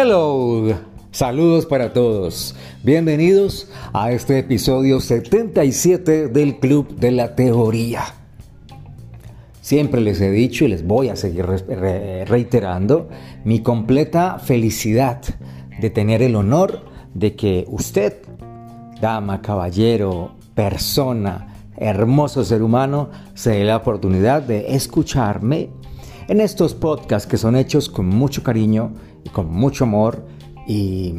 Hello, 0.00 0.78
saludos 1.10 1.66
para 1.66 1.92
todos. 1.92 2.54
Bienvenidos 2.84 3.68
a 3.92 4.12
este 4.12 4.38
episodio 4.38 5.00
77 5.00 6.28
del 6.28 6.60
Club 6.60 6.94
de 6.94 7.10
la 7.10 7.34
Teoría. 7.34 8.04
Siempre 9.60 10.00
les 10.00 10.20
he 10.20 10.30
dicho 10.30 10.64
y 10.64 10.68
les 10.68 10.86
voy 10.86 11.08
a 11.08 11.16
seguir 11.16 11.46
reiterando 11.46 13.08
mi 13.42 13.60
completa 13.60 14.38
felicidad 14.38 15.20
de 15.80 15.90
tener 15.90 16.22
el 16.22 16.36
honor 16.36 16.84
de 17.14 17.34
que 17.34 17.64
usted, 17.66 18.18
dama, 19.00 19.42
caballero, 19.42 20.36
persona, 20.54 21.56
hermoso 21.76 22.44
ser 22.44 22.62
humano, 22.62 23.10
se 23.34 23.50
dé 23.50 23.64
la 23.64 23.78
oportunidad 23.78 24.42
de 24.42 24.76
escucharme 24.76 25.70
en 26.28 26.40
estos 26.40 26.74
podcasts 26.74 27.28
que 27.28 27.36
son 27.36 27.56
hechos 27.56 27.88
con 27.88 28.06
mucho 28.06 28.44
cariño 28.44 28.92
con 29.32 29.52
mucho 29.52 29.84
amor 29.84 30.26
y, 30.66 31.14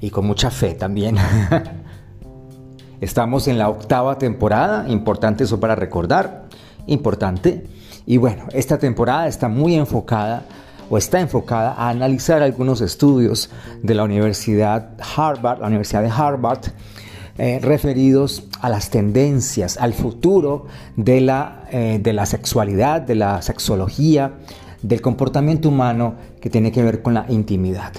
y 0.00 0.10
con 0.10 0.26
mucha 0.26 0.50
fe 0.50 0.74
también. 0.74 1.16
Estamos 3.00 3.48
en 3.48 3.58
la 3.58 3.68
octava 3.68 4.18
temporada, 4.18 4.88
importante 4.88 5.44
eso 5.44 5.58
para 5.58 5.74
recordar, 5.74 6.48
importante. 6.86 7.66
Y 8.06 8.18
bueno, 8.18 8.44
esta 8.52 8.78
temporada 8.78 9.26
está 9.26 9.48
muy 9.48 9.74
enfocada 9.74 10.44
o 10.90 10.98
está 10.98 11.20
enfocada 11.20 11.72
a 11.72 11.88
analizar 11.88 12.42
algunos 12.42 12.80
estudios 12.80 13.48
de 13.82 13.94
la 13.94 14.04
Universidad 14.04 14.96
Harvard, 15.16 15.60
la 15.60 15.68
Universidad 15.68 16.02
de 16.02 16.10
Harvard, 16.10 16.60
eh, 17.38 17.60
referidos 17.62 18.42
a 18.60 18.68
las 18.68 18.90
tendencias, 18.90 19.78
al 19.78 19.94
futuro 19.94 20.66
de 20.96 21.22
la, 21.22 21.64
eh, 21.70 22.00
de 22.02 22.12
la 22.12 22.26
sexualidad, 22.26 23.00
de 23.00 23.14
la 23.14 23.40
sexología, 23.40 24.32
del 24.82 25.00
comportamiento 25.00 25.68
humano 25.68 26.14
que 26.40 26.50
tiene 26.50 26.72
que 26.72 26.82
ver 26.82 27.02
con 27.02 27.14
la 27.14 27.26
intimidad. 27.28 27.92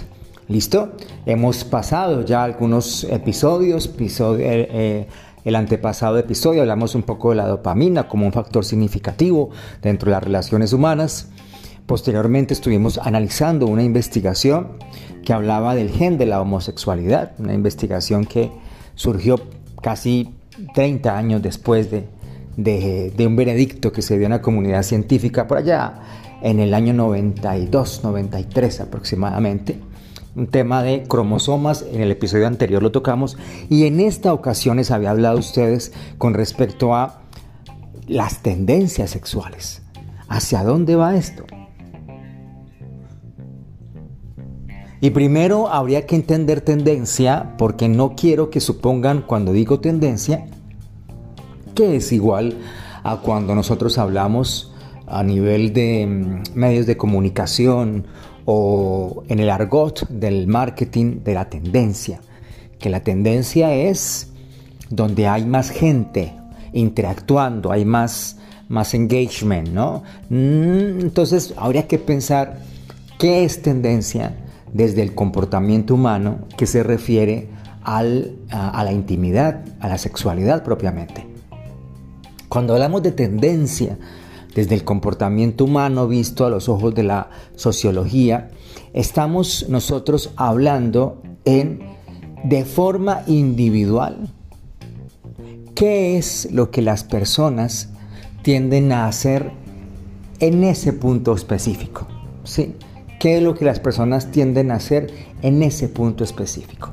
¿Listo? 0.47 0.93
Hemos 1.25 1.63
pasado 1.63 2.25
ya 2.25 2.43
algunos 2.43 3.05
episodios, 3.05 3.89
eh, 3.99 5.07
el 5.45 5.55
antepasado 5.55 6.17
episodio 6.17 6.61
hablamos 6.61 6.93
un 6.93 7.03
poco 7.03 7.29
de 7.29 7.37
la 7.37 7.47
dopamina 7.47 8.07
como 8.07 8.25
un 8.25 8.33
factor 8.33 8.65
significativo 8.65 9.49
dentro 9.81 10.07
de 10.07 10.11
las 10.11 10.23
relaciones 10.23 10.73
humanas. 10.73 11.29
Posteriormente 11.85 12.53
estuvimos 12.53 12.97
analizando 12.97 13.65
una 13.65 13.83
investigación 13.83 14.77
que 15.23 15.33
hablaba 15.33 15.73
del 15.73 15.89
gen 15.89 16.17
de 16.17 16.25
la 16.25 16.41
homosexualidad, 16.41 17.31
una 17.39 17.53
investigación 17.53 18.25
que 18.25 18.51
surgió 18.95 19.39
casi 19.81 20.35
30 20.73 21.17
años 21.17 21.41
después 21.41 21.89
de, 21.89 22.07
de, 22.57 23.27
un 23.27 23.35
veredicto 23.35 23.91
que 23.91 24.01
se 24.01 24.17
dio 24.17 24.25
en 24.25 24.31
la 24.31 24.41
comunidad 24.41 24.83
científica 24.83 25.47
por 25.47 25.57
allá 25.57 25.93
en 26.41 26.59
el 26.59 26.73
año 26.73 26.93
92, 26.93 28.01
93 28.03 28.81
aproximadamente. 28.81 29.79
Un 30.35 30.47
tema 30.47 30.81
de 30.81 31.03
cromosomas, 31.03 31.85
en 31.91 32.01
el 32.01 32.11
episodio 32.11 32.47
anterior 32.47 32.81
lo 32.81 32.91
tocamos 32.91 33.37
y 33.69 33.85
en 33.85 33.99
esta 33.99 34.33
ocasión 34.33 34.77
les 34.77 34.91
había 34.91 35.11
hablado 35.11 35.37
a 35.37 35.39
ustedes 35.39 35.91
con 36.17 36.33
respecto 36.33 36.95
a 36.95 37.21
las 38.07 38.41
tendencias 38.41 39.09
sexuales. 39.09 39.81
¿Hacia 40.29 40.63
dónde 40.63 40.95
va 40.95 41.15
esto? 41.15 41.43
Y 45.01 45.09
primero 45.09 45.67
habría 45.67 46.05
que 46.05 46.15
entender 46.15 46.61
tendencia 46.61 47.55
porque 47.57 47.89
no 47.89 48.15
quiero 48.15 48.49
que 48.49 48.59
supongan 48.59 49.23
cuando 49.23 49.51
digo 49.51 49.79
tendencia 49.79 50.45
que 51.75 51.95
es 51.95 52.11
igual 52.11 52.57
a 53.03 53.17
cuando 53.17 53.55
nosotros 53.55 53.97
hablamos 53.97 54.70
a 55.11 55.23
nivel 55.23 55.73
de 55.73 56.07
mm, 56.07 56.57
medios 56.57 56.85
de 56.85 56.97
comunicación 56.97 58.05
o 58.45 59.23
en 59.27 59.39
el 59.39 59.49
argot 59.49 60.07
del 60.09 60.47
marketing 60.47 61.23
de 61.23 61.33
la 61.33 61.49
tendencia. 61.49 62.21
Que 62.79 62.89
la 62.89 63.01
tendencia 63.01 63.73
es 63.73 64.31
donde 64.89 65.27
hay 65.27 65.45
más 65.45 65.69
gente 65.69 66.33
interactuando, 66.73 67.71
hay 67.71 67.85
más, 67.85 68.37
más 68.69 68.93
engagement, 68.93 69.69
¿no? 69.69 70.03
Mm, 70.29 71.01
entonces 71.01 71.53
habría 71.57 71.87
que 71.87 71.99
pensar 71.99 72.59
qué 73.19 73.43
es 73.43 73.61
tendencia 73.61 74.35
desde 74.73 75.01
el 75.01 75.13
comportamiento 75.13 75.93
humano 75.95 76.39
que 76.57 76.65
se 76.65 76.83
refiere 76.83 77.49
a, 77.83 78.03
la 78.03 78.91
intimidad, 78.91 79.63
a 79.79 79.89
la 79.89 79.97
sexualidad 79.97 80.63
propiamente. 80.63 81.25
Cuando 82.47 82.73
hablamos 82.73 83.01
de 83.03 83.11
tendencia 83.11 83.97
desde 84.55 84.75
el 84.75 84.83
comportamiento 84.83 85.65
humano 85.65 86.07
visto 86.07 86.45
a 86.45 86.49
los 86.49 86.69
ojos 86.69 86.93
de 86.95 87.03
la 87.03 87.29
sociología, 87.55 88.49
estamos 88.93 89.67
nosotros 89.69 90.31
hablando 90.35 91.21
en 91.45 91.79
de 92.43 92.65
forma 92.65 93.23
individual. 93.27 94.29
¿Qué 95.75 96.17
es 96.17 96.49
lo 96.51 96.71
que 96.71 96.81
las 96.81 97.03
personas 97.03 97.89
tienden 98.41 98.91
a 98.91 99.07
hacer 99.07 99.51
en 100.39 100.63
ese 100.63 100.93
punto 100.93 101.33
específico? 101.33 102.07
¿Sí? 102.43 102.75
qué 103.21 103.37
es 103.37 103.43
lo 103.43 103.53
que 103.53 103.65
las 103.65 103.79
personas 103.79 104.31
tienden 104.31 104.71
a 104.71 104.75
hacer 104.75 105.13
en 105.43 105.61
ese 105.61 105.87
punto 105.87 106.23
específico. 106.23 106.89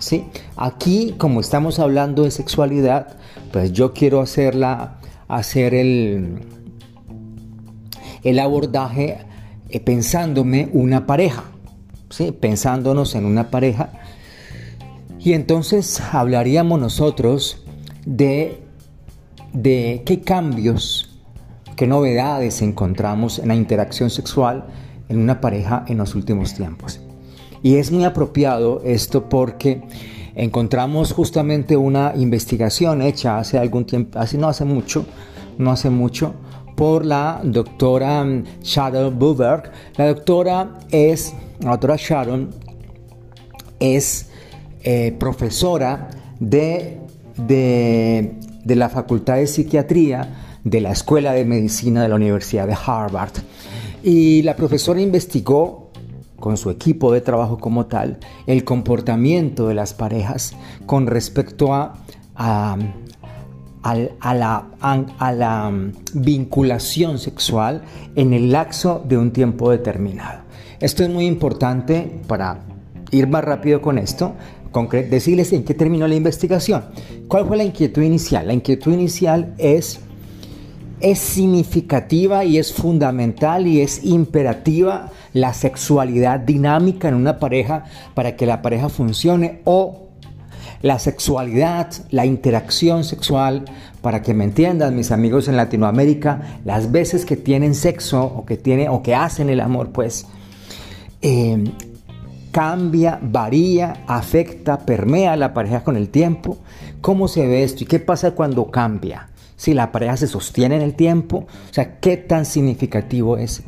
¿Sí? 0.00 0.24
Aquí, 0.56 1.14
como 1.18 1.38
estamos 1.38 1.78
hablando 1.78 2.24
de 2.24 2.32
sexualidad, 2.32 3.16
pues 3.52 3.72
yo 3.72 3.92
quiero 3.92 4.20
hacerla, 4.20 4.98
hacer 5.28 5.74
el, 5.74 6.40
el 8.22 8.38
abordaje 8.38 9.18
eh, 9.68 9.80
pensándome 9.80 10.68
una 10.72 11.06
pareja, 11.06 11.44
¿sí? 12.10 12.32
pensándonos 12.32 13.14
en 13.14 13.24
una 13.24 13.50
pareja. 13.50 13.92
Y 15.20 15.32
entonces 15.32 16.00
hablaríamos 16.12 16.80
nosotros 16.80 17.64
de, 18.06 18.62
de 19.52 20.02
qué 20.06 20.20
cambios, 20.20 21.20
qué 21.76 21.86
novedades 21.86 22.62
encontramos 22.62 23.38
en 23.38 23.48
la 23.48 23.54
interacción 23.54 24.10
sexual 24.10 24.64
en 25.08 25.18
una 25.18 25.40
pareja 25.40 25.84
en 25.88 25.98
los 25.98 26.14
últimos 26.14 26.54
tiempos. 26.54 27.00
Y 27.62 27.76
es 27.76 27.90
muy 27.90 28.04
apropiado 28.04 28.82
esto 28.84 29.28
porque 29.28 29.82
encontramos 30.34 31.12
justamente 31.12 31.76
una 31.76 32.12
investigación 32.16 33.02
hecha 33.02 33.38
hace 33.38 33.58
algún 33.58 33.84
tiempo, 33.84 34.18
hace, 34.18 34.38
no 34.38 34.48
hace 34.48 34.64
mucho, 34.64 35.04
no 35.58 35.72
hace 35.72 35.90
mucho, 35.90 36.34
por 36.78 37.04
la 37.04 37.40
doctora 37.42 38.24
mm, 38.24 38.44
Sharon 38.62 39.18
Buberg. 39.18 39.72
La 39.96 40.06
doctora 40.06 40.78
es, 40.90 41.34
la 41.60 41.96
Sharon 41.96 42.50
es 43.80 44.30
eh, 44.84 45.14
profesora 45.18 46.08
de, 46.38 47.00
de, 47.36 48.34
de 48.64 48.76
la 48.76 48.88
Facultad 48.88 49.36
de 49.36 49.48
Psiquiatría 49.48 50.60
de 50.62 50.80
la 50.80 50.92
Escuela 50.92 51.32
de 51.32 51.44
Medicina 51.44 52.00
de 52.02 52.08
la 52.08 52.14
Universidad 52.14 52.68
de 52.68 52.76
Harvard. 52.86 53.32
Y 54.04 54.42
la 54.42 54.54
profesora 54.54 55.00
investigó 55.00 55.90
con 56.38 56.56
su 56.56 56.70
equipo 56.70 57.12
de 57.12 57.20
trabajo 57.20 57.58
como 57.58 57.86
tal 57.86 58.18
el 58.46 58.62
comportamiento 58.62 59.66
de 59.66 59.74
las 59.74 59.94
parejas 59.94 60.54
con 60.86 61.08
respecto 61.08 61.74
a, 61.74 61.96
a, 62.36 62.76
a 63.82 64.34
la 64.34 65.72
vinculación 66.14 67.18
sexual 67.18 67.82
en 68.14 68.32
el 68.32 68.52
lapso 68.52 69.04
de 69.08 69.16
un 69.16 69.32
tiempo 69.32 69.70
determinado. 69.70 70.40
Esto 70.80 71.02
es 71.02 71.10
muy 71.10 71.26
importante 71.26 72.20
para 72.26 72.60
ir 73.10 73.26
más 73.26 73.44
rápido 73.44 73.80
con 73.80 73.98
esto, 73.98 74.34
decirles 75.10 75.52
en 75.52 75.64
qué 75.64 75.74
terminó 75.74 76.06
la 76.06 76.14
investigación. 76.14 76.84
¿Cuál 77.26 77.46
fue 77.46 77.56
la 77.56 77.64
inquietud 77.64 78.02
inicial? 78.02 78.46
La 78.46 78.52
inquietud 78.52 78.92
inicial 78.92 79.54
es 79.58 80.00
es 81.00 81.20
significativa 81.20 82.44
y 82.44 82.58
es 82.58 82.72
fundamental 82.72 83.66
y 83.66 83.80
es 83.80 84.04
imperativa 84.04 85.12
la 85.32 85.54
sexualidad 85.54 86.40
dinámica 86.40 87.08
en 87.08 87.14
una 87.14 87.38
pareja 87.38 87.84
para 88.14 88.36
que 88.36 88.46
la 88.46 88.62
pareja 88.62 88.88
funcione 88.88 89.60
o 89.64 90.07
la 90.82 90.98
sexualidad, 90.98 91.92
la 92.10 92.26
interacción 92.26 93.04
sexual, 93.04 93.64
para 94.00 94.22
que 94.22 94.34
me 94.34 94.44
entiendan 94.44 94.96
mis 94.96 95.10
amigos 95.10 95.48
en 95.48 95.56
Latinoamérica, 95.56 96.60
las 96.64 96.92
veces 96.92 97.24
que 97.24 97.36
tienen 97.36 97.74
sexo 97.74 98.24
o 98.24 98.46
que, 98.46 98.56
tiene, 98.56 98.88
o 98.88 99.02
que 99.02 99.14
hacen 99.14 99.50
el 99.50 99.60
amor, 99.60 99.90
pues 99.90 100.26
eh, 101.22 101.64
cambia, 102.52 103.18
varía, 103.20 104.04
afecta, 104.06 104.78
permea 104.78 105.32
a 105.32 105.36
la 105.36 105.52
pareja 105.54 105.84
con 105.84 105.96
el 105.96 106.08
tiempo. 106.08 106.58
¿Cómo 107.00 107.28
se 107.28 107.46
ve 107.46 107.64
esto 107.64 107.84
y 107.84 107.86
qué 107.86 107.98
pasa 107.98 108.32
cuando 108.32 108.70
cambia? 108.70 109.28
si 109.58 109.74
la 109.74 109.92
pareja 109.92 110.16
se 110.16 110.28
sostiene 110.28 110.76
en 110.76 110.82
el 110.82 110.94
tiempo, 110.94 111.38
o 111.38 111.74
sea, 111.74 111.98
qué 111.98 112.16
tan 112.16 112.46
significativo 112.46 113.36
es, 113.36 113.62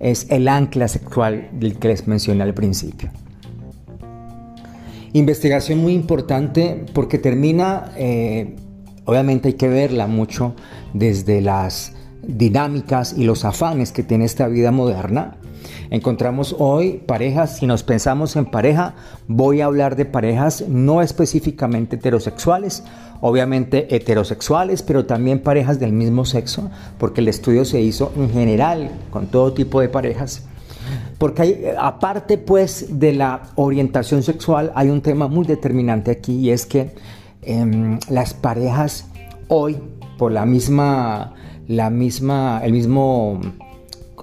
es 0.00 0.26
el 0.30 0.48
ancla 0.48 0.88
sexual 0.88 1.50
del 1.52 1.78
que 1.78 1.88
les 1.88 2.08
mencioné 2.08 2.42
al 2.42 2.54
principio. 2.54 3.10
Investigación 5.16 5.78
muy 5.78 5.94
importante 5.94 6.84
porque 6.92 7.18
termina, 7.18 7.92
eh, 7.96 8.54
obviamente 9.06 9.48
hay 9.48 9.54
que 9.54 9.66
verla 9.66 10.06
mucho 10.06 10.54
desde 10.92 11.40
las, 11.40 11.94
dinámicas 12.26 13.14
y 13.16 13.24
los 13.24 13.46
afanes 13.46 13.92
que 13.92 14.02
tiene 14.02 14.24
esta 14.24 14.48
vida 14.48 14.72
moderna, 14.72 15.36
encontramos 15.90 16.54
hoy 16.58 17.02
parejas, 17.06 17.58
si 17.58 17.66
nos 17.66 17.82
pensamos 17.82 18.36
en 18.36 18.46
pareja, 18.46 18.94
voy 19.26 19.60
a 19.60 19.66
hablar 19.66 19.96
de 19.96 20.04
parejas 20.04 20.64
no 20.68 21.00
específicamente 21.02 21.96
heterosexuales, 21.96 22.82
obviamente 23.20 23.94
heterosexuales, 23.94 24.82
pero 24.82 25.06
también 25.06 25.40
parejas 25.40 25.78
del 25.78 25.92
mismo 25.92 26.24
sexo, 26.24 26.70
porque 26.98 27.22
el 27.22 27.28
estudio 27.28 27.64
se 27.64 27.80
hizo 27.80 28.12
en 28.16 28.30
general 28.30 28.90
con 29.10 29.28
todo 29.28 29.54
tipo 29.54 29.80
de 29.80 29.88
parejas. 29.88 30.42
Porque 31.18 31.42
hay, 31.42 31.64
aparte 31.78 32.38
pues 32.38 32.98
de 32.98 33.12
la 33.12 33.42
orientación 33.56 34.22
sexual, 34.22 34.72
hay 34.74 34.90
un 34.90 35.00
tema 35.00 35.28
muy 35.28 35.46
determinante 35.46 36.10
aquí 36.10 36.34
y 36.36 36.50
es 36.50 36.66
que 36.66 36.92
em, 37.42 37.98
las 38.10 38.34
parejas 38.34 39.06
hoy, 39.48 39.78
por 40.18 40.32
la 40.32 40.44
misma, 40.44 41.34
la 41.68 41.90
misma, 41.90 42.60
el 42.62 42.72
mismo, 42.72 43.40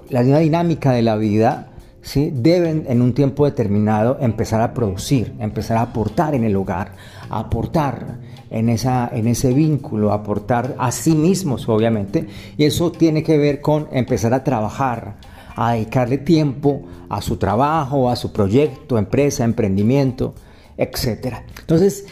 la 0.08 0.22
misma 0.22 0.38
dinámica 0.38 0.92
de 0.92 1.02
la 1.02 1.16
vida, 1.16 1.68
¿sí? 2.02 2.30
deben 2.32 2.84
en 2.88 3.02
un 3.02 3.12
tiempo 3.14 3.44
determinado 3.44 4.18
empezar 4.20 4.60
a 4.60 4.72
producir, 4.72 5.34
empezar 5.40 5.78
a 5.78 5.82
aportar 5.82 6.34
en 6.34 6.44
el 6.44 6.54
hogar, 6.54 6.92
a 7.28 7.40
aportar 7.40 8.18
en, 8.50 8.68
esa, 8.68 9.10
en 9.12 9.26
ese 9.26 9.52
vínculo, 9.52 10.12
aportar 10.12 10.76
a 10.78 10.92
sí 10.92 11.14
mismos, 11.16 11.68
obviamente, 11.68 12.26
y 12.56 12.64
eso 12.64 12.92
tiene 12.92 13.22
que 13.22 13.36
ver 13.36 13.60
con 13.60 13.88
empezar 13.90 14.32
a 14.32 14.44
trabajar, 14.44 15.16
a 15.56 15.72
dedicarle 15.72 16.18
tiempo 16.18 16.82
a 17.08 17.20
su 17.22 17.36
trabajo, 17.36 18.10
a 18.10 18.16
su 18.16 18.32
proyecto, 18.32 18.98
empresa, 18.98 19.44
emprendimiento, 19.44 20.34
etc. 20.76 21.36
Entonces, 21.60 22.06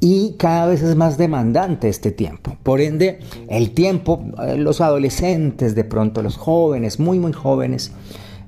y 0.00 0.32
cada 0.38 0.66
vez 0.66 0.82
es 0.82 0.96
más 0.96 1.18
demandante 1.18 1.88
este 1.88 2.10
tiempo. 2.10 2.56
Por 2.62 2.80
ende, 2.80 3.20
el 3.48 3.72
tiempo, 3.72 4.24
eh, 4.42 4.56
los 4.56 4.80
adolescentes, 4.80 5.74
de 5.74 5.84
pronto 5.84 6.22
los 6.22 6.36
jóvenes, 6.38 6.98
muy, 6.98 7.18
muy 7.18 7.32
jóvenes, 7.32 7.92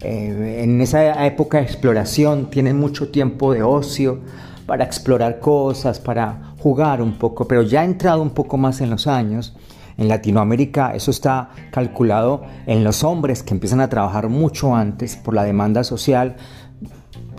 eh, 0.00 0.62
en 0.64 0.81
esa 0.81 1.26
época 1.26 1.58
de 1.58 1.64
exploración 1.64 2.50
tienen 2.50 2.79
mucho 2.79 3.11
tiempo 3.11 3.52
de 3.52 3.62
ocio 3.62 4.20
para 4.67 4.84
explorar 4.84 5.38
cosas, 5.38 6.00
para 6.00 6.55
jugar 6.58 7.02
un 7.02 7.12
poco, 7.19 7.46
pero 7.46 7.62
ya 7.62 7.82
ha 7.82 7.84
entrado 7.84 8.23
un 8.23 8.31
poco 8.31 8.56
más 8.56 8.81
en 8.81 8.88
los 8.90 9.06
años, 9.06 9.55
en 9.96 10.08
Latinoamérica 10.08 10.94
eso 10.94 11.10
está 11.10 11.50
calculado 11.70 12.42
en 12.66 12.84
los 12.84 13.04
hombres 13.04 13.42
que 13.42 13.54
empiezan 13.54 13.80
a 13.80 13.88
trabajar 13.88 14.28
mucho 14.28 14.74
antes 14.74 15.16
por 15.16 15.34
la 15.34 15.44
demanda 15.44 15.84
social, 15.84 16.36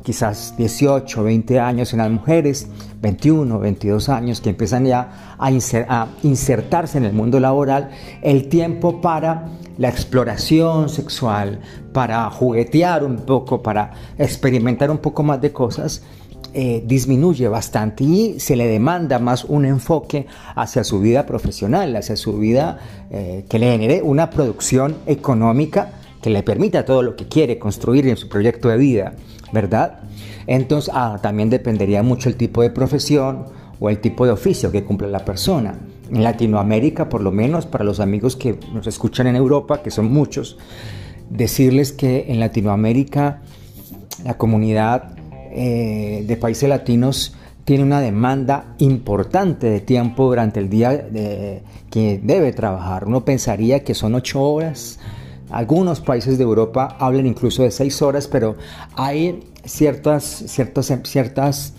quizás 0.04 0.56
18, 0.58 1.24
20 1.24 1.60
años 1.60 1.94
en 1.94 2.00
las 2.00 2.12
mujeres, 2.12 2.68
21, 3.02 3.58
22 3.60 4.10
años 4.10 4.42
que 4.42 4.50
empiezan 4.50 4.86
ya 4.86 5.36
a, 5.40 6.08
insertarse 6.24 6.98
en 6.98 7.06
el 7.06 7.14
mundo 7.14 7.40
laboral, 7.40 7.90
el 8.22 8.50
tiempo 8.50 9.02
para 9.02 9.48
la 9.78 9.90
exploración 9.90 10.90
sexual, 10.90 11.62
para 11.94 12.30
juguetear 12.30 13.04
un 13.04 13.18
poco, 13.18 13.64
para 13.64 13.92
experimentar 14.18 14.92
un 14.92 15.00
poco 15.00 15.24
más 15.24 15.42
de 15.42 15.52
cosas, 15.52 16.04
eh, 16.54 16.84
disminuye 16.86 17.48
bastante 17.48 18.04
y 18.04 18.40
se 18.40 18.56
le 18.56 18.68
demanda 18.68 19.20
más 19.20 19.44
un 19.44 19.66
enfoque 19.66 20.28
hacia 20.56 20.84
su 20.84 21.00
vida 21.00 21.26
profesional, 21.26 21.96
hacia 21.96 22.16
su 22.16 22.38
vida 22.38 22.80
eh, 23.10 23.46
que 23.50 23.60
le 23.60 23.72
genere 23.72 24.02
una 24.02 24.30
producción 24.30 24.96
económica 25.06 25.94
que 26.24 26.30
le 26.30 26.42
permita 26.42 26.86
todo 26.86 27.04
lo 27.04 27.16
que 27.16 27.28
quiere 27.28 27.60
construir 27.60 28.08
en 28.08 28.16
su 28.18 28.30
proyecto 28.30 28.70
de 28.70 28.78
vida, 28.78 29.14
¿verdad? 29.52 30.00
Entonces, 30.48 30.92
ah, 30.94 31.20
también 31.22 31.50
dependería 31.50 32.02
mucho 32.02 32.30
el 32.30 32.38
tipo 32.38 32.62
de 32.62 32.70
profesión 32.70 33.46
o 33.80 33.90
el 33.90 34.00
tipo 34.00 34.26
de 34.26 34.32
oficio 34.32 34.72
que 34.72 34.84
cumple 34.84 35.10
la 35.10 35.26
persona. 35.26 35.76
En 36.10 36.24
Latinoamérica, 36.24 37.10
por 37.10 37.22
lo 37.22 37.32
menos 37.32 37.66
para 37.66 37.84
los 37.84 38.00
amigos 38.00 38.36
que 38.38 38.58
nos 38.74 38.88
escuchan 38.88 39.28
en 39.28 39.36
Europa, 39.36 39.84
que 39.84 39.92
son 39.92 40.12
muchos, 40.12 40.58
decirles 41.30 41.92
que 41.92 42.26
en 42.30 42.40
Latinoamérica 42.40 43.42
la 44.24 44.36
comunidad 44.38 45.16
eh, 45.56 46.24
de 46.26 46.38
países 46.38 46.68
latinos 46.68 47.36
tiene 47.66 47.84
una 47.84 48.02
demanda 48.02 48.76
importante 48.80 49.70
de 49.70 49.80
tiempo 49.80 50.26
durante 50.26 50.60
el 50.60 50.70
día 50.70 51.08
que 51.90 52.20
debe 52.22 52.52
trabajar. 52.52 53.06
Uno 53.08 53.24
pensaría 53.24 53.86
que 53.86 53.94
son 53.94 54.16
ocho 54.16 54.42
horas. 54.42 55.00
Algunos 55.50 56.02
países 56.02 56.38
de 56.38 56.44
Europa 56.44 56.98
hablan 57.00 57.26
incluso 57.26 57.64
de 57.64 57.72
seis 57.72 58.02
horas, 58.02 58.28
pero 58.28 58.58
hay 58.96 59.44
ciertas, 59.64 60.24
ciertas, 60.48 60.92
ciertas 61.04 61.74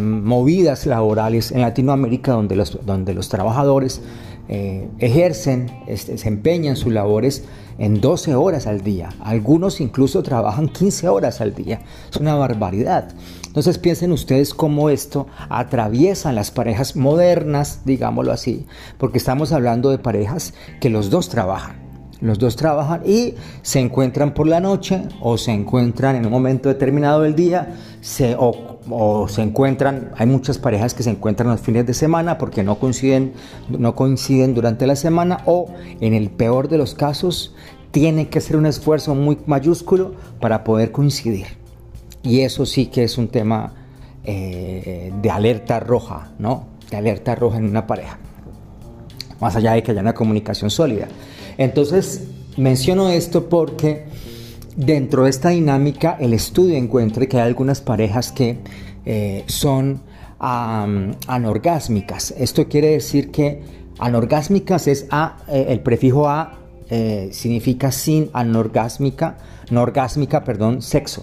movidas 0.00 0.86
laborales 0.86 1.52
en 1.52 1.60
Latinoamérica 1.60 2.32
donde 2.32 2.56
los, 2.56 2.78
donde 2.84 3.14
los 3.14 3.28
trabajadores 3.28 4.00
eh, 4.48 4.88
ejercen, 4.98 5.70
desempeñan 5.86 6.76
sus 6.76 6.92
labores 6.92 7.44
en 7.78 8.00
12 8.00 8.34
horas 8.34 8.66
al 8.66 8.82
día. 8.82 9.10
Algunos 9.20 9.80
incluso 9.80 10.22
trabajan 10.22 10.68
15 10.68 11.08
horas 11.08 11.40
al 11.40 11.54
día. 11.54 11.82
Es 12.10 12.16
una 12.16 12.34
barbaridad. 12.34 13.10
Entonces 13.46 13.78
piensen 13.78 14.12
ustedes 14.12 14.54
cómo 14.54 14.90
esto 14.90 15.26
atraviesa 15.48 16.32
las 16.32 16.50
parejas 16.50 16.96
modernas, 16.96 17.82
digámoslo 17.84 18.32
así, 18.32 18.66
porque 18.98 19.18
estamos 19.18 19.52
hablando 19.52 19.90
de 19.90 19.98
parejas 19.98 20.54
que 20.80 20.90
los 20.90 21.10
dos 21.10 21.28
trabajan. 21.28 21.88
Los 22.20 22.38
dos 22.40 22.56
trabajan 22.56 23.02
y 23.06 23.34
se 23.62 23.78
encuentran 23.78 24.34
por 24.34 24.48
la 24.48 24.58
noche 24.58 25.02
o 25.20 25.38
se 25.38 25.52
encuentran 25.52 26.16
en 26.16 26.26
un 26.26 26.32
momento 26.32 26.68
determinado 26.68 27.22
del 27.22 27.36
día 27.36 27.76
se, 28.00 28.36
se 29.28 29.42
encuentran, 29.42 30.10
hay 30.16 30.26
muchas 30.26 30.58
parejas 30.58 30.94
que 30.94 31.02
se 31.02 31.10
encuentran 31.10 31.50
los 31.50 31.60
fines 31.60 31.86
de 31.86 31.94
semana 31.94 32.38
porque 32.38 32.62
no 32.62 32.78
coinciden, 32.78 33.32
no 33.68 33.94
coinciden 33.94 34.54
durante 34.54 34.86
la 34.86 34.96
semana 34.96 35.42
o 35.46 35.68
en 36.00 36.14
el 36.14 36.30
peor 36.30 36.68
de 36.68 36.78
los 36.78 36.94
casos 36.94 37.54
tiene 37.90 38.28
que 38.28 38.38
hacer 38.38 38.56
un 38.56 38.66
esfuerzo 38.66 39.14
muy 39.14 39.38
mayúsculo 39.46 40.14
para 40.40 40.64
poder 40.64 40.92
coincidir. 40.92 41.46
Y 42.22 42.40
eso 42.40 42.66
sí 42.66 42.86
que 42.86 43.04
es 43.04 43.18
un 43.18 43.28
tema 43.28 43.72
eh, 44.24 45.12
de 45.22 45.30
alerta 45.30 45.80
roja, 45.80 46.32
¿no? 46.38 46.66
De 46.90 46.96
alerta 46.96 47.34
roja 47.34 47.58
en 47.58 47.64
una 47.64 47.86
pareja. 47.86 48.18
Más 49.40 49.56
allá 49.56 49.72
de 49.72 49.82
que 49.82 49.92
haya 49.92 50.00
una 50.00 50.14
comunicación 50.14 50.70
sólida. 50.70 51.08
Entonces, 51.56 52.24
menciono 52.56 53.08
esto 53.08 53.48
porque 53.48 54.07
dentro 54.78 55.24
de 55.24 55.30
esta 55.30 55.48
dinámica 55.50 56.16
el 56.20 56.32
estudio 56.32 56.76
encuentra 56.76 57.26
que 57.26 57.36
hay 57.36 57.42
algunas 57.42 57.80
parejas 57.80 58.30
que 58.32 58.58
eh, 59.04 59.44
son 59.46 60.00
anorgásmicas. 60.38 62.32
Esto 62.38 62.68
quiere 62.68 62.92
decir 62.92 63.32
que 63.32 63.60
anorgásmicas 63.98 64.86
es 64.86 65.08
a, 65.10 65.38
eh, 65.48 65.66
el 65.70 65.80
prefijo 65.80 66.28
a 66.28 66.60
eh, 66.90 67.30
significa 67.32 67.90
sin 67.90 68.30
anorgásmica, 68.32 69.36
no 69.70 69.82
orgásmica, 69.82 70.44
perdón, 70.44 70.80
sexo, 70.80 71.22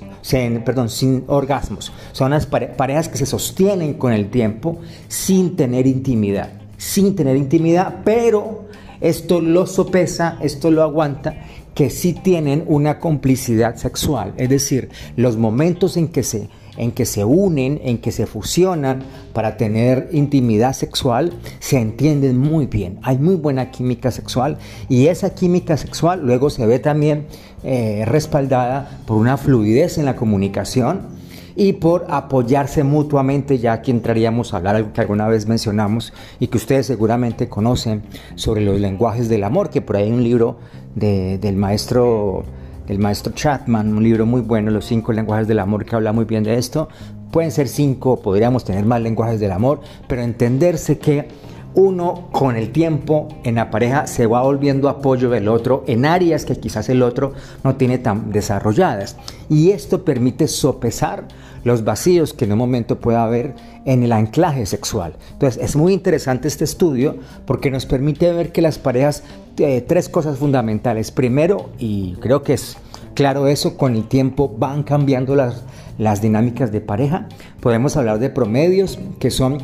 perdón, 0.64 0.90
sin 0.90 1.24
orgasmos. 1.28 1.94
Son 2.12 2.32
las 2.32 2.46
parejas 2.46 3.08
que 3.08 3.18
se 3.18 3.26
sostienen 3.26 3.94
con 3.96 4.12
el 4.12 4.30
tiempo 4.30 4.80
sin 5.08 5.56
tener 5.56 5.88
intimidad, 5.88 6.52
sin 6.78 7.16
tener 7.16 7.38
intimidad, 7.38 8.02
pero 8.04 8.66
esto 9.02 9.42
lo 9.42 9.66
sopesa, 9.66 10.38
esto 10.42 10.72
lo 10.72 10.84
aguanta, 10.84 11.36
que 11.75 11.89
sí 11.89 12.13
tienen 12.13 12.63
una 12.67 13.00
complicidad 13.00 13.75
sexual, 13.75 14.34
es 14.38 14.50
decir, 14.50 14.89
los 15.15 15.38
momentos 15.38 15.98
en 15.98 16.08
que 16.08 16.24
se 16.24 16.50
en 16.77 16.91
que 16.91 17.05
se 17.05 17.24
unen, 17.24 17.79
en 17.84 18.00
que 18.00 18.12
se 18.12 18.25
fusionan 18.25 19.03
para 19.34 19.55
tener 19.55 20.10
intimidad 20.12 20.74
sexual, 20.74 21.34
se 21.60 21.79
entienden 21.79 22.38
muy 22.38 22.65
bien. 22.65 23.00
Hay 23.01 23.17
muy 23.17 23.36
buena 23.36 23.72
química 23.72 24.12
sexual 24.12 24.58
y 24.89 25.08
esa 25.08 25.34
química 25.34 25.77
sexual 25.77 26.25
luego 26.25 26.50
se 26.50 26.65
ve 26.65 26.79
también 26.79 27.27
eh, 27.63 28.03
respaldada 28.05 29.00
por 29.05 29.17
una 29.17 29.38
fluidez 29.38 29.98
en 29.98 30.03
la 30.03 30.17
comunicación 30.17 31.15
y 31.55 31.74
por 31.74 32.05
apoyarse 32.10 32.84
mutuamente, 32.84 33.58
ya 33.58 33.82
que 33.82 33.91
entraríamos 33.91 34.53
a 34.53 34.58
hablar 34.58 34.75
algo 34.75 34.91
que 34.91 35.01
alguna 35.01 35.27
vez 35.27 35.48
mencionamos 35.48 36.12
y 36.39 36.48
que 36.48 36.58
ustedes 36.58 36.86
seguramente 36.86 37.48
conocen 37.48 38.03
sobre 38.36 38.62
los 38.62 38.79
lenguajes 38.79 39.29
del 39.29 39.46
amor, 39.46 39.70
que 39.70 39.82
por 39.82 39.96
ahí 39.96 40.03
hay 40.03 40.12
un 40.12 40.24
libro 40.24 40.58
del 40.96 41.56
maestro 41.56 42.44
del 42.88 43.00
maestro 43.00 43.34
Chapman, 43.34 43.94
un 43.94 44.04
libro 44.04 44.25
muy 44.25 44.42
bueno, 44.42 44.70
Los 44.72 44.86
cinco 44.86 45.12
lenguajes 45.12 45.48
del 45.48 45.60
amor, 45.60 45.86
que 45.86 45.96
habla 45.96 46.14
muy 46.14 46.25
bien 46.25 46.44
de 46.44 46.56
esto. 46.56 46.88
Pueden 47.32 47.52
ser 47.52 47.68
cinco, 47.68 48.22
podríamos 48.22 48.64
tener 48.64 48.86
más 48.86 49.02
lenguajes 49.02 49.40
del 49.40 49.52
amor, 49.52 49.82
pero 50.08 50.22
entenderse 50.22 51.00
que 51.00 51.28
uno 51.75 52.29
con 52.32 52.55
el 52.55 52.72
tiempo 52.72 53.27
en 53.44 53.55
la 53.55 53.70
pareja 53.70 54.08
se 54.08 54.27
va 54.27 54.41
volviendo 54.41 54.89
apoyo 54.89 55.29
del 55.29 55.48
otro 55.50 55.84
en 55.88 56.05
áreas 56.05 56.46
que 56.46 56.55
quizás 56.55 56.89
el 56.89 57.03
otro 57.03 57.34
no 57.63 57.75
tiene 57.75 57.98
tan 57.98 58.32
desarrolladas. 58.32 59.17
Y 59.50 59.72
esto 59.72 60.05
permite 60.05 60.48
sopesar 60.48 61.27
los 61.65 61.84
vacíos 61.84 62.34
que 62.34 62.46
en 62.46 62.53
un 62.53 62.60
momento 62.60 63.00
pueda 63.00 63.24
haber 63.24 63.55
en 63.86 64.03
el 64.03 64.13
anclaje 64.13 64.65
sexual. 64.65 65.15
Entonces 65.34 65.62
es 65.62 65.75
muy 65.75 65.94
interesante 65.94 66.48
este 66.48 66.63
estudio 66.63 67.17
porque 67.46 67.72
nos 67.72 67.86
permite 67.86 68.32
ver 68.32 68.51
que 68.51 68.62
las 68.62 68.77
parejas, 68.77 69.24
eh, 69.58 69.82
tres 69.82 70.08
cosas 70.08 70.38
fundamentales. 70.38 71.12
Primero, 71.12 71.72
y 71.77 72.13
creo 72.22 72.44
que 72.44 72.53
es 72.53 72.77
claro 73.15 73.48
eso, 73.48 73.77
con 73.77 73.96
el 73.96 74.08
tiempo 74.08 74.53
van 74.58 74.84
cambiando 74.84 75.36
las, 75.36 75.63
las 75.98 76.22
dinámicas 76.22 76.72
de 76.72 76.82
pareja. 76.82 77.27
Podemos 77.60 77.98
hablar 77.98 78.20
de 78.20 78.29
promedios 78.29 79.00
que 79.20 79.32
son 79.32 79.58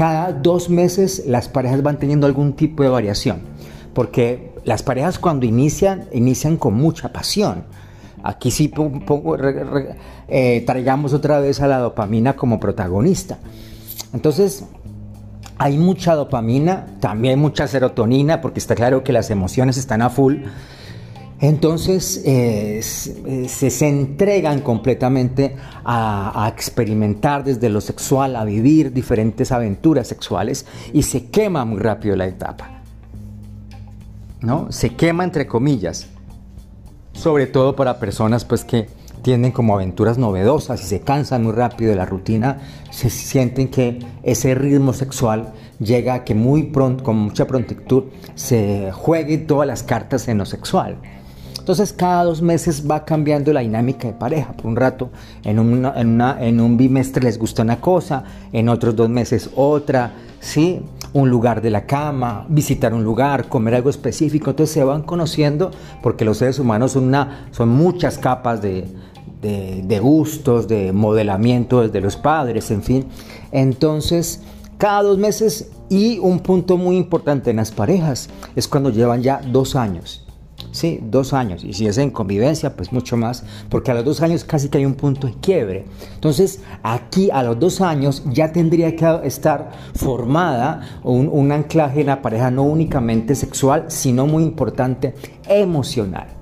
cada 0.00 0.32
dos 0.32 0.70
meses 0.70 1.24
las 1.26 1.50
parejas 1.50 1.82
van 1.82 1.98
teniendo 1.98 2.26
algún 2.26 2.54
tipo 2.54 2.82
de 2.82 2.88
variación. 2.88 3.42
Porque 3.92 4.54
las 4.64 4.82
parejas 4.82 5.18
cuando 5.18 5.44
inician, 5.44 6.06
inician 6.10 6.56
con 6.56 6.72
mucha 6.72 7.12
pasión. 7.12 7.64
Aquí 8.22 8.50
sí 8.50 8.72
eh, 10.28 10.62
traigamos 10.64 11.12
otra 11.12 11.38
vez 11.38 11.60
a 11.60 11.66
la 11.66 11.76
dopamina 11.80 12.34
como 12.34 12.58
protagonista. 12.58 13.40
Entonces, 14.14 14.64
hay 15.58 15.76
mucha 15.76 16.14
dopamina, 16.14 16.86
también 17.00 17.38
mucha 17.38 17.66
serotonina, 17.66 18.40
porque 18.40 18.58
está 18.58 18.74
claro 18.74 19.04
que 19.04 19.12
las 19.12 19.28
emociones 19.28 19.76
están 19.76 20.00
a 20.00 20.08
full. 20.08 20.44
Entonces 21.40 22.22
eh, 22.26 22.80
se, 22.82 23.88
entregan 23.88 24.60
completamente 24.60 25.56
a, 25.84 26.44
a, 26.44 26.48
experimentar 26.48 27.44
desde 27.44 27.70
lo 27.70 27.80
sexual, 27.80 28.36
a 28.36 28.44
vivir 28.44 28.92
diferentes 28.92 29.50
aventuras 29.50 30.06
sexuales 30.06 30.66
y 30.92 31.02
se 31.02 31.30
quema 31.30 31.64
muy 31.64 31.80
rápido 31.80 32.14
la 32.14 32.26
etapa. 32.26 32.82
¿No? 34.42 34.70
Se 34.70 34.94
quema 34.96 35.24
entre 35.24 35.46
comillas, 35.46 36.08
sobre 37.14 37.46
todo 37.46 37.74
para 37.74 37.98
personas 37.98 38.44
pues 38.44 38.64
que 38.64 38.88
tienen 39.22 39.52
como 39.52 39.74
aventuras 39.74 40.18
novedosas 40.18 40.82
y 40.82 40.86
se 40.86 41.00
cansan 41.00 41.44
muy 41.44 41.52
rápido 41.52 41.90
de 41.90 41.96
la 41.96 42.06
rutina, 42.06 42.58
se 42.90 43.10
sienten 43.10 43.68
que 43.68 43.98
ese 44.22 44.54
ritmo 44.54 44.92
sexual 44.92 45.52
llega 45.78 46.14
a 46.14 46.24
que 46.24 46.34
muy 46.34 46.64
pronto, 46.64 47.04
con 47.04 47.16
mucha 47.16 47.46
prontitud, 47.46 48.04
se 48.34 48.90
juegue 48.92 49.38
todas 49.38 49.66
las 49.66 49.82
cartas 49.82 50.28
en 50.28 50.38
lo 50.38 50.46
sexual. 50.46 50.96
Entonces 51.60 51.92
cada 51.92 52.24
dos 52.24 52.42
meses 52.42 52.90
va 52.90 53.04
cambiando 53.04 53.52
la 53.52 53.60
dinámica 53.60 54.08
de 54.08 54.14
pareja. 54.14 54.52
Por 54.54 54.66
un 54.66 54.76
rato, 54.76 55.10
en, 55.44 55.58
un 55.60 56.76
bimestre 56.76 57.22
les 57.22 57.38
gusta 57.38 57.62
una 57.62 57.80
cosa, 57.80 58.24
en 58.52 58.68
otros 58.68 58.96
dos 58.96 59.08
meses 59.08 59.50
otra, 59.54 60.12
¿sí? 60.40 60.80
un 61.12 61.28
lugar 61.28 61.60
de 61.60 61.70
la 61.70 61.86
cama, 61.86 62.46
visitar 62.48 62.94
un 62.94 63.04
lugar, 63.04 63.48
comer 63.48 63.74
algo 63.74 63.90
específico. 63.90 64.50
Entonces 64.50 64.72
se 64.74 64.82
van 64.82 65.02
conociendo 65.02 65.70
porque 66.02 66.24
los 66.24 66.38
seres 66.38 66.58
humanos 66.58 66.92
son, 66.92 67.04
una, 67.04 67.48
son 67.50 67.68
muchas 67.68 68.16
capas 68.16 68.62
de, 68.62 68.88
de, 69.42 70.00
gustos, 70.00 70.66
de 70.66 70.92
modelamiento 70.92 71.82
desde 71.82 72.00
los 72.00 72.16
padres, 72.16 72.70
en 72.70 72.82
fin. 72.82 73.06
Entonces, 73.52 74.40
cada 74.78 75.02
dos 75.02 75.18
meses 75.18 75.70
y 75.90 76.18
un 76.20 76.40
punto 76.40 76.78
muy 76.78 76.96
importante 76.96 77.50
en 77.50 77.56
las 77.56 77.70
parejas 77.70 78.30
es 78.56 78.66
cuando 78.66 78.90
llevan 78.90 79.22
ya 79.22 79.42
dos 79.46 79.76
años. 79.76 80.24
Sí, 80.72 81.00
dos 81.02 81.32
años. 81.32 81.64
Y 81.64 81.72
si 81.72 81.86
es 81.86 81.98
en 81.98 82.10
convivencia, 82.10 82.76
pues 82.76 82.92
mucho 82.92 83.16
más, 83.16 83.44
porque 83.68 83.90
a 83.90 83.94
los 83.94 84.04
dos 84.04 84.22
años 84.22 84.44
casi 84.44 84.68
que 84.68 84.78
hay 84.78 84.86
un 84.86 84.94
punto 84.94 85.26
de 85.26 85.34
quiebre. 85.34 85.84
Entonces, 86.14 86.60
aquí 86.82 87.28
a 87.32 87.42
los 87.42 87.58
dos 87.58 87.80
años 87.80 88.22
ya 88.26 88.52
tendría 88.52 88.94
que 88.94 89.20
estar 89.24 89.72
formada 89.94 91.00
un, 91.02 91.28
un 91.28 91.50
anclaje 91.50 92.00
en 92.00 92.06
la 92.06 92.22
pareja 92.22 92.50
no 92.50 92.62
únicamente 92.62 93.34
sexual, 93.34 93.86
sino 93.88 94.26
muy 94.26 94.44
importante, 94.44 95.14
emocional 95.48 96.40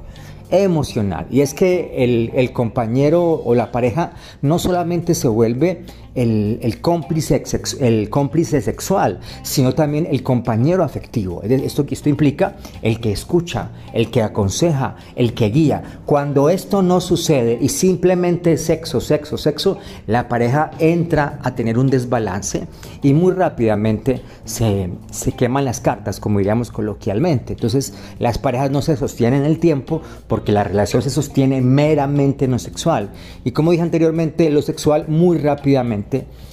emocional. 0.51 1.27
Y 1.31 1.43
es 1.43 1.55
que 1.55 2.05
el, 2.05 2.31
el, 2.35 2.53
compañero 2.53 3.23
o 3.23 3.55
la 3.55 3.71
pareja 3.71 4.13
no 4.41 4.59
solamente 4.59 5.15
se 5.15 5.29
vuelve 5.29 5.85
el, 6.19 6.81
cómplice, 6.81 7.43
el 7.81 8.11
cómplice 8.11 8.61
sexual, 8.61 9.21
sino 9.43 9.73
también 9.75 10.07
el 10.11 10.23
compañero 10.23 10.83
afectivo. 10.83 11.43
Esto, 11.43 11.87
esto 11.89 12.09
implica 12.09 12.57
el 12.83 13.01
que 13.01 13.13
escucha, 13.13 13.71
el 13.93 14.11
que 14.11 14.23
aconseja, 14.23 14.97
el 15.15 15.35
que 15.35 15.51
guía. 15.51 16.01
Cuando 16.05 16.51
esto 16.51 16.83
no 16.83 17.01
sucede 17.01 17.59
y 17.61 17.69
simplemente 17.69 18.57
sexo, 18.57 19.01
sexo, 19.01 19.39
sexo, 19.39 19.79
la 20.07 20.29
pareja 20.29 20.73
entra 20.79 21.39
a 21.43 21.55
tener 21.55 21.79
un 21.79 21.89
desbalance 21.89 22.67
y 23.03 23.15
muy 23.15 23.33
rápidamente 23.33 24.23
se, 24.45 24.91
se 25.11 25.33
queman 25.33 25.65
las 25.65 25.81
cartas, 25.81 26.19
como 26.19 26.39
diríamos 26.39 26.71
coloquialmente. 26.71 27.53
Entonces 27.53 27.95
las 28.19 28.39
parejas 28.39 28.71
no 28.71 28.83
se 28.83 28.97
sostienen 28.97 29.45
el 29.45 29.59
tiempo 29.59 30.03
porque 30.27 30.53
la 30.53 30.65
relación 30.65 31.03
se 31.03 31.11
sostiene 31.11 31.61
meramente 31.61 32.47
en 32.47 32.53
lo 32.53 32.59
sexual. 32.59 33.11
Y 33.45 33.53
como 33.53 33.71
dije 33.71 33.83
anteriormente, 33.83 34.51
lo 34.51 34.63
sexual 34.63 35.05
muy 35.09 35.39
rápidamente 35.39 36.08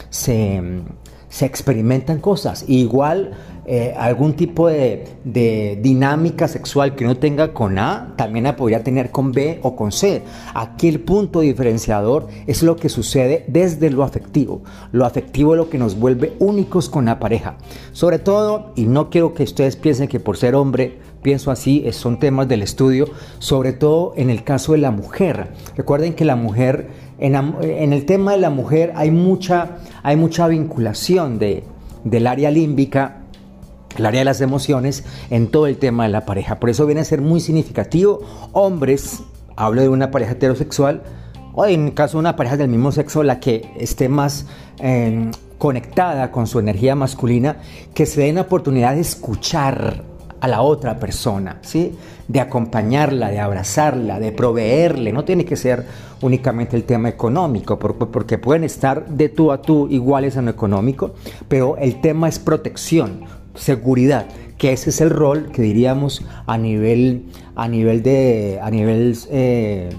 se, 0.10 0.62
experimentan 1.42 2.20
cosas. 2.20 2.66
Igual 2.68 3.32
eh, 3.66 3.94
algún 3.98 4.34
tipo 4.34 4.68
de, 4.68 5.06
dinámica 5.82 6.48
sexual 6.48 6.96
que 6.96 7.04
uno 7.04 7.18
tenga 7.18 7.54
con 7.54 7.78
A, 7.78 8.14
también 8.16 8.46
la 8.46 8.56
podría 8.56 8.84
tener 8.84 9.12
con 9.12 9.32
B 9.32 9.60
o 9.64 9.76
con 9.76 9.92
C. 9.92 10.22
Aquí 10.54 10.88
el 10.88 11.00
punto 11.00 11.42
diferenciador 11.42 12.28
es 12.48 12.64
lo 12.64 12.76
que 12.76 12.90
sucede 12.90 13.44
desde 13.48 13.90
lo 13.90 14.04
afectivo. 14.04 14.62
Lo 14.92 15.06
afectivo 15.06 15.56
es 15.56 15.58
lo 15.58 15.70
que 15.70 15.78
nos 15.78 16.00
vuelve 16.00 16.34
únicos 16.40 16.90
con 16.90 17.06
la 17.06 17.20
pareja. 17.20 17.58
Sobre 17.92 18.20
todo, 18.20 18.72
y 18.76 18.86
no 18.86 19.10
quiero 19.10 19.34
que 19.34 19.44
ustedes 19.44 19.76
piensen 19.76 20.08
que 20.08 20.20
por 20.20 20.38
ser 20.38 20.56
hombre 20.56 21.05
pienso 21.26 21.50
así, 21.50 21.84
son 21.92 22.20
temas 22.20 22.48
del 22.48 22.62
estudio, 22.62 23.10
sobre 23.40 23.74
todo 23.74 24.14
en 24.16 24.30
el 24.30 24.44
caso 24.44 24.74
de 24.74 24.78
la 24.78 24.92
mujer. 24.92 25.48
Recuerden 25.76 26.14
que 26.14 26.24
la 26.24 26.36
mujer 26.36 26.88
en, 27.18 27.94
el 27.94 28.06
tema 28.06 28.34
de 28.34 28.38
la 28.38 28.52
mujer 28.52 28.94
hay 28.96 29.10
mucha, 29.10 29.78
hay 30.04 30.18
mucha 30.18 30.48
vinculación 30.48 31.40
de, 31.40 31.64
del 32.04 32.28
área 32.28 32.52
límbica, 32.52 33.24
el 33.98 34.06
área 34.06 34.22
de 34.22 34.26
las 34.26 34.40
emociones, 34.40 35.04
en 35.32 35.48
todo 35.48 35.66
el 35.66 35.78
tema 35.78 36.04
de 36.04 36.10
la 36.10 36.28
pareja. 36.28 36.60
Por 36.60 36.70
eso 36.70 36.86
viene 36.86 37.02
a 37.02 37.06
ser 37.06 37.22
muy 37.22 37.40
significativo. 37.40 38.22
Hombres, 38.52 39.24
hablo 39.56 39.82
de 39.82 39.90
una 39.90 40.12
pareja 40.12 40.34
heterosexual, 40.34 41.02
o 41.56 41.66
en 41.66 41.90
caso 41.90 42.18
de 42.18 42.20
una 42.20 42.36
pareja 42.36 42.56
del 42.56 42.68
mismo 42.68 42.92
sexo, 42.92 43.24
la 43.24 43.40
que 43.40 43.68
esté 43.80 44.10
más 44.10 44.46
em, 44.78 45.32
conectada 45.58 46.30
con 46.30 46.46
su 46.46 46.60
energía 46.60 46.94
masculina, 46.94 47.58
que 47.96 48.06
se 48.06 48.22
den 48.22 48.36
la 48.36 48.42
oportunidad 48.42 48.94
de 48.94 49.02
escuchar 49.02 50.15
a 50.46 50.48
la 50.48 50.62
otra 50.62 51.00
persona, 51.00 51.58
¿sí? 51.64 51.96
De 52.28 52.40
acompañarla, 52.40 53.32
de 53.32 53.40
abrazarla, 53.40 54.20
de 54.20 54.32
proveerle. 54.32 55.12
No 55.12 55.26
tiene 55.26 55.44
que 55.44 55.56
ser 55.56 55.88
únicamente 56.22 56.76
el 56.78 56.84
tema 56.84 57.10
económico, 57.10 57.80
porque 57.80 58.38
pueden 58.38 58.64
estar 58.64 59.08
de 59.08 59.30
tú 59.30 59.52
a 59.52 59.60
tú 59.64 59.88
iguales 59.90 60.36
en 60.36 60.46
lo 60.46 60.52
económico, 60.52 61.16
pero 61.48 61.78
el 61.78 62.00
tema 62.00 62.30
es 62.30 62.38
protección, 62.38 63.22
seguridad, 63.56 64.28
que 64.60 64.72
ese 64.72 64.92
es 64.92 65.02
el 65.02 65.10
rol 65.10 65.50
que 65.52 65.64
diríamos 65.64 66.22
a 66.46 66.60
nivel, 66.60 67.26
a 67.56 67.68
nivel, 67.68 68.04
de, 68.04 68.60
a 68.62 68.70
nivel 68.70 69.18
eh, 69.32 69.90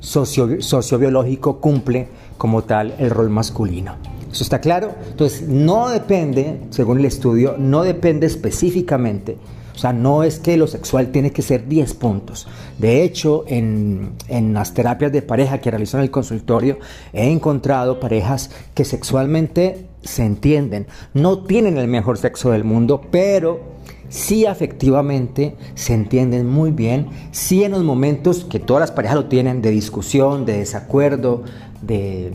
socio, 0.00 0.62
sociobiológico 0.62 1.60
cumple 1.60 2.08
como 2.38 2.64
tal 2.64 2.94
el 2.98 3.10
rol 3.10 3.28
masculino. 3.28 3.96
¿Eso 4.32 4.44
está 4.44 4.60
claro? 4.60 4.94
Entonces, 5.10 5.46
no 5.46 5.90
depende, 5.90 6.62
según 6.70 7.00
el 7.00 7.04
estudio, 7.04 7.56
no 7.58 7.82
depende 7.82 8.26
específicamente 8.26 9.36
sea, 9.80 9.92
no 9.92 10.22
es 10.22 10.38
que 10.38 10.56
lo 10.56 10.66
sexual 10.66 11.10
tiene 11.10 11.32
que 11.32 11.42
ser 11.42 11.66
10 11.66 11.94
puntos. 11.94 12.46
De 12.78 13.02
hecho, 13.02 13.44
en, 13.46 14.14
las 14.52 14.74
terapias 14.74 15.10
de 15.10 15.22
pareja 15.22 15.58
que 15.58 15.70
realizo 15.70 15.96
en 15.96 16.02
el 16.02 16.10
consultorio, 16.10 16.78
he 17.12 17.30
encontrado 17.30 17.98
parejas 17.98 18.50
que 18.74 18.84
sexualmente 18.84 19.86
se 20.02 20.24
entienden, 20.24 20.86
no 21.14 21.44
tienen 21.44 21.78
el 21.78 21.88
mejor 21.88 22.18
sexo 22.18 22.50
del 22.50 22.64
mundo, 22.64 23.00
pero 23.10 23.60
sí 24.08 24.46
afectivamente 24.46 25.56
se 25.74 25.94
entienden 25.94 26.46
muy 26.46 26.72
bien, 26.72 27.08
sí 27.32 27.64
en 27.64 27.72
los 27.72 27.82
momentos 27.82 28.44
que 28.44 28.58
todas 28.58 28.80
las 28.80 28.90
parejas 28.90 29.16
lo 29.16 29.24
tienen 29.26 29.62
de 29.62 29.70
discusión, 29.70 30.44
de 30.44 30.58
desacuerdo, 30.58 31.42
de, 31.80 32.32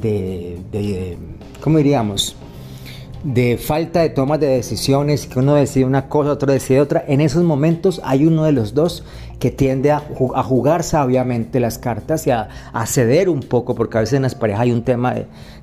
de, 0.00 0.58
de 0.72 1.18
¿cómo 1.60 1.78
diríamos? 1.78 2.36
De 3.22 3.58
falta 3.58 4.00
de 4.00 4.08
toma 4.08 4.38
de 4.38 4.46
decisiones, 4.46 5.26
que 5.26 5.38
uno 5.38 5.54
decide 5.54 5.84
una 5.84 6.08
cosa, 6.08 6.32
otro 6.32 6.52
decide 6.52 6.80
otra, 6.80 7.04
en 7.06 7.20
esos 7.20 7.44
momentos 7.44 8.00
hay 8.04 8.26
uno 8.26 8.44
de 8.44 8.52
los 8.52 8.74
dos 8.74 9.04
que 9.38 9.50
tiende 9.50 9.90
a, 9.90 10.00
jugar 10.42 10.82
sabiamente 10.82 11.60
las 11.60 11.78
cartas 11.78 12.26
y 12.26 12.30
a, 12.30 12.48
ceder 12.86 13.28
un 13.28 13.40
poco, 13.40 13.74
porque 13.74 13.98
a 13.98 14.00
veces 14.00 14.14
en 14.14 14.22
las 14.22 14.34
parejas 14.34 14.62
hay 14.62 14.72
un 14.72 14.82
tema 14.82 15.14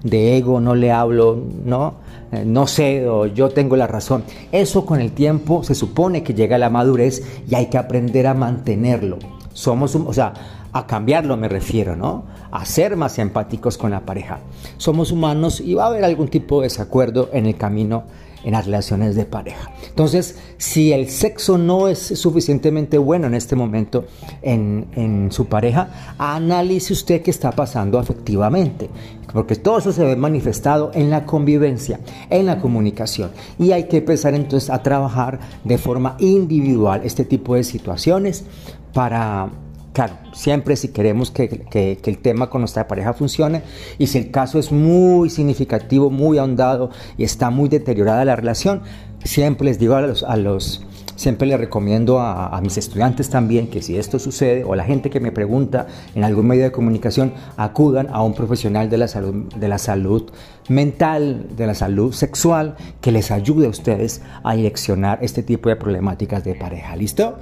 de, 0.04 0.38
ego, 0.38 0.60
no 0.60 0.76
le 0.76 0.92
hablo, 0.92 1.42
no, 1.64 1.96
eh, 2.32 2.44
no 2.46 2.68
cedo, 2.68 3.28
yo 3.28 3.50
tengo 3.50 3.76
la 3.76 3.88
razón. 3.88 4.24
Eso 4.52 4.86
con 4.86 5.00
el 5.00 5.12
tiempo 5.12 5.64
se 5.64 5.76
supone 5.76 6.24
que 6.24 6.34
llega 6.34 6.56
a 6.56 6.60
la 6.60 6.70
madurez 6.70 7.24
y 7.48 7.56
hay 7.56 7.68
que 7.68 7.78
aprender 7.78 8.28
a 8.28 8.34
mantenerlo. 8.34 9.20
Somos, 9.54 9.96
o 9.96 10.14
sea, 10.14 10.34
a 10.77 10.88
cambiarlo 10.88 11.38
me 11.38 11.50
refiero, 11.50 11.96
¿no? 11.96 12.25
A 12.51 12.65
ser 12.65 12.96
más 12.96 13.19
empáticos 13.19 13.77
con 13.77 13.91
la 13.91 14.01
pareja. 14.01 14.39
Somos 14.77 15.12
humanos 15.12 15.60
y 15.62 15.74
va 15.74 15.86
a 15.86 15.88
haber 15.88 16.03
algún 16.03 16.27
tipo 16.27 16.62
de 16.62 16.67
desacuerdo 16.67 17.29
en 17.34 17.46
el 17.46 17.57
camino 17.57 18.03
en 18.43 18.53
las 18.53 18.65
relaciones 18.65 19.15
de 19.15 19.25
pareja. 19.25 19.72
Entonces, 19.89 20.38
si 20.57 20.93
el 20.93 21.10
sexo 21.10 21.57
no 21.57 21.88
es 21.88 22.00
suficientemente 22.00 22.98
bueno 22.98 23.27
en 23.27 23.34
este 23.34 23.55
momento 23.55 24.05
en, 24.41 24.88
en, 24.96 25.31
su 25.31 25.48
pareja, 25.48 26.15
analice 26.17 26.93
usted 26.93 27.22
qué 27.22 27.31
está 27.31 27.51
pasando 27.51 28.00
afectivamente, 28.00 28.89
porque 29.34 29.55
todo 29.55 29.79
eso 29.79 29.91
se 29.91 30.05
ve 30.05 30.15
manifestado 30.15 30.91
en 30.93 31.10
la 31.10 31.25
convivencia, 31.25 32.00
en 32.29 32.46
la 32.46 32.60
comunicación, 32.62 33.31
y 33.60 33.72
hay 33.72 33.86
que 33.86 33.98
empezar 33.98 34.34
entonces 34.34 34.69
a 34.69 34.84
trabajar 34.84 35.39
de 35.63 35.77
forma 35.77 36.15
individual 36.19 37.01
este 37.03 37.25
tipo 37.25 37.55
de 37.55 37.63
situaciones 37.63 38.46
para 38.93 39.50
Claro, 39.98 40.13
siempre 40.32 40.75
si 40.75 40.89
queremos 40.89 41.32
que, 41.32 41.98
el 42.06 42.18
tema 42.20 42.51
con 42.51 42.62
nuestra 42.62 42.88
pareja 42.88 43.13
funcione 43.13 43.63
y 43.98 44.06
si 44.06 44.20
el 44.20 44.30
caso 44.30 44.60
es 44.60 44.72
muy 44.72 45.32
significativo, 45.32 46.12
muy 46.12 46.38
ahondado 46.38 46.92
y 47.18 47.24
está 47.24 47.50
muy 47.50 47.68
deteriorada 47.68 48.24
la 48.24 48.36
relación, 48.36 48.84
siempre 49.24 49.66
les 49.66 49.80
digo 49.80 49.96
a 49.96 50.01
los, 50.01 50.22
a 50.22 50.38
los, 50.38 50.86
siempre 51.16 51.48
le 51.48 51.58
recomiendo 51.58 52.20
a, 52.20 52.62
mis 52.62 52.77
estudiantes 52.77 53.32
también 53.32 53.72
que 53.72 53.82
si 53.82 53.98
esto 53.98 54.20
sucede 54.20 54.63
o 54.63 54.75
la 54.75 54.84
gente 54.84 55.10
que 55.10 55.20
me 55.20 55.32
pregunta 55.32 55.88
en 56.13 56.24
algún 56.24 56.46
medio 56.46 56.66
de 56.66 56.72
comunicación, 56.72 57.34
acudan 57.56 58.08
a 58.12 58.22
un 58.22 58.36
profesional 58.36 58.92
de 58.92 59.00
la 59.00 59.08
salud, 59.08 59.51
de 59.56 59.68
la 59.68 59.80
salud 59.80 60.30
mental, 60.70 61.48
de 61.58 61.66
la 61.66 61.74
salud 61.74 62.13
sexual, 62.13 62.75
que 63.01 63.12
les 63.12 63.32
ayude 63.32 63.66
a 63.66 63.70
ustedes 63.70 64.22
a 64.44 64.54
direccionar 64.54 65.18
este 65.24 65.42
tipo 65.42 65.70
de 65.70 65.75
problemáticas 65.75 66.44
de 66.44 66.54
pareja. 66.54 66.96
¿Listo? 66.96 67.39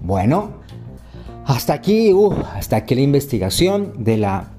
Bueno, 0.00 0.62
hasta 1.44 1.72
aquí, 1.72 2.12
uh, 2.12 2.32
hasta 2.54 2.76
aquí 2.76 2.94
la 2.94 3.00
investigación 3.02 4.04
de 4.04 4.16
la 4.16 4.52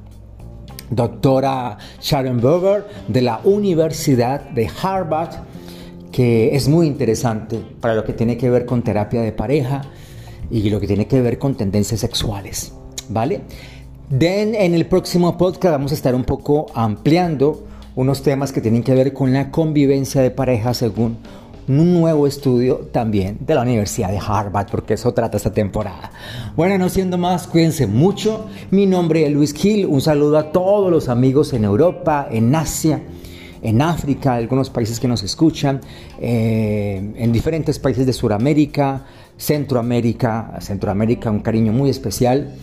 doctora 0.90 1.78
Sharon 2.02 2.42
Berger 2.42 2.86
de 3.08 3.22
la 3.22 3.40
Universidad 3.44 4.42
de 4.50 4.70
Harvard, 4.82 5.32
que 6.12 6.56
es 6.56 6.68
muy 6.68 6.88
interesante 6.88 7.60
para 7.80 7.96
lo 7.96 8.04
que 8.04 8.14
tiene 8.14 8.38
que 8.38 8.50
ver 8.50 8.66
con 8.66 8.84
terapia 8.84 9.22
de 9.22 9.32
pareja 9.32 9.82
y 10.52 10.70
lo 10.70 10.80
que 10.80 10.88
tiene 10.88 11.08
que 11.08 11.22
ver 11.22 11.40
con 11.40 11.56
tendencias 11.56 12.02
sexuales, 12.02 12.74
¿vale? 13.10 13.42
Den, 14.10 14.54
en 14.54 14.76
el 14.76 14.86
próximo 14.86 15.38
podcast 15.38 15.72
vamos 15.72 15.92
a 15.92 15.96
estar 15.96 16.14
un 16.14 16.24
poco 16.24 16.68
ampliando 16.76 17.66
unos 17.96 18.22
temas 18.22 18.52
que 18.52 18.62
tienen 18.62 18.84
que 18.84 18.94
ver 18.94 19.14
con 19.14 19.34
la 19.34 19.50
convivencia 19.50 20.22
de 20.22 20.32
pareja 20.32 20.74
según 20.74 21.18
un 21.68 21.94
nuevo 21.94 22.28
estudio 22.28 22.90
también 22.92 23.38
de 23.42 23.56
la 23.56 23.62
Universidad 23.62 24.10
de 24.10 24.20
Harvard, 24.20 24.68
porque 24.70 24.96
eso 24.96 25.14
trata 25.14 25.38
esta 25.38 25.52
temporada. 25.52 26.12
Bueno, 26.56 26.78
no 26.78 26.90
siendo 26.90 27.18
más, 27.18 27.48
cuídense 27.48 27.88
mucho. 27.88 28.48
Mi 28.72 28.86
nombre 28.86 29.26
es 29.26 29.32
Luis 29.32 29.54
Gil. 29.54 29.86
Un 29.86 30.02
saludo 30.02 30.38
a 30.38 30.52
todos 30.52 30.92
los 30.92 31.10
amigos 31.10 31.54
en 31.54 31.64
Europa, 31.64 32.28
en 32.30 32.54
Asia, 32.54 33.02
en 33.62 33.82
África, 33.82 34.36
algunos 34.36 34.70
países 34.70 35.00
que 35.00 35.08
nos 35.08 35.24
escuchan, 35.24 35.82
eh, 36.20 37.14
en 37.16 37.32
diferentes 37.32 37.80
países 37.80 38.06
de 38.06 38.14
Sudamérica, 38.14 39.06
Centroamérica, 39.38 40.58
Centroamérica, 40.60 41.32
un 41.32 41.40
cariño 41.40 41.72
muy 41.72 41.90
especial 41.90 42.54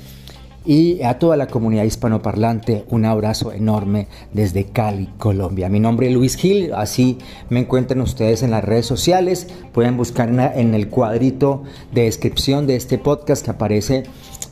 y 0.64 1.02
a 1.02 1.19
toda 1.19 1.37
la 1.37 1.47
comunidad 1.47 1.85
hispanoparlante 1.85 2.85
un 2.88 3.05
abrazo 3.05 3.52
enorme 3.52 4.09
desde 4.33 4.67
Cali, 4.67 5.09
Colombia. 5.19 5.69
Mi 5.69 5.81
nombre 5.81 6.09
es 6.09 6.14
Luis 6.14 6.37
Gil, 6.37 6.73
así 6.75 7.19
me 7.49 7.61
encuentran 7.61 8.00
ustedes 8.00 8.43
en 8.43 8.50
las 8.50 8.64
redes 8.64 8.87
sociales, 8.87 9.47
pueden 9.73 9.97
buscar 9.97 10.29
en 10.29 10.75
el 10.75 10.88
cuadrito 10.88 11.62
de 11.93 12.02
descripción 12.02 12.67
de 12.67 12.76
este 12.76 12.99
podcast 12.99 13.45
que 13.45 13.50
aparece 13.50 14.02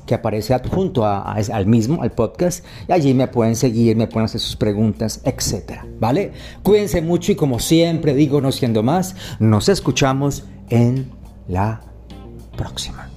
que 0.06 0.14
aparece 0.14 0.54
adjunto 0.54 1.04
al 1.04 1.66
mismo, 1.66 2.02
al 2.02 2.12
podcast, 2.12 2.64
y 2.88 2.92
allí 2.92 3.12
me 3.12 3.28
pueden 3.28 3.54
seguir, 3.54 3.94
me 3.94 4.06
pueden 4.06 4.24
hacer 4.24 4.40
sus 4.40 4.56
preguntas, 4.56 5.20
etcétera, 5.22 5.86
¿vale? 6.00 6.32
Cuídense 6.62 7.02
mucho 7.02 7.32
y 7.32 7.34
como 7.34 7.58
siempre 7.58 8.14
digo, 8.14 8.40
no 8.40 8.50
siendo 8.50 8.82
más, 8.82 9.14
nos 9.38 9.68
escuchamos 9.68 10.44
en 10.70 11.10
la 11.46 11.82
próxima. 12.56 13.07